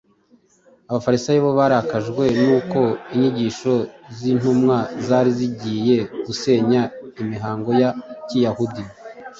[0.89, 2.79] Abafarisayo bo barakajwe n’uko
[3.13, 3.73] inyigisho
[4.17, 6.81] z’intumwa zari zigiye gusenya
[7.21, 7.89] imihango ya
[8.27, 8.83] kiyahudi